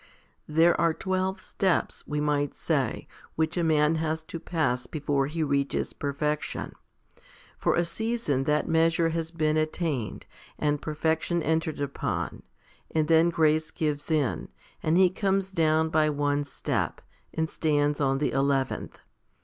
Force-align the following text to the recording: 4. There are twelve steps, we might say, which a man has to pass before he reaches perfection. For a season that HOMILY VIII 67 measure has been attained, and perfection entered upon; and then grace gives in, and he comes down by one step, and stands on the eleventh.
4. 0.47 0.55
There 0.55 0.81
are 0.81 0.95
twelve 0.95 1.43
steps, 1.43 2.03
we 2.07 2.19
might 2.19 2.55
say, 2.55 3.07
which 3.35 3.55
a 3.55 3.63
man 3.63 3.97
has 3.97 4.23
to 4.23 4.39
pass 4.39 4.87
before 4.87 5.27
he 5.27 5.43
reaches 5.43 5.93
perfection. 5.93 6.73
For 7.59 7.75
a 7.75 7.85
season 7.85 8.45
that 8.45 8.65
HOMILY 8.65 8.79
VIII 8.79 8.85
67 8.87 9.07
measure 9.07 9.09
has 9.09 9.29
been 9.29 9.57
attained, 9.57 10.25
and 10.57 10.81
perfection 10.81 11.43
entered 11.43 11.79
upon; 11.79 12.41
and 12.89 13.07
then 13.07 13.29
grace 13.29 13.69
gives 13.69 14.09
in, 14.09 14.47
and 14.81 14.97
he 14.97 15.11
comes 15.11 15.51
down 15.51 15.89
by 15.89 16.09
one 16.09 16.45
step, 16.45 17.01
and 17.31 17.47
stands 17.47 18.01
on 18.01 18.17
the 18.17 18.31
eleventh. 18.31 19.01